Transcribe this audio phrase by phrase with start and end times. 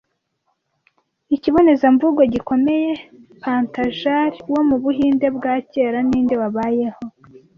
[1.35, 2.89] Ikibonezamvugo gikomeye
[3.41, 6.99] Patanjali wo mu Buhinde bwa kera ninde wabayeho